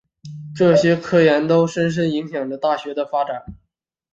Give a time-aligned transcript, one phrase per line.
[0.57, 3.45] 这些科研都深深影响着大学的发展。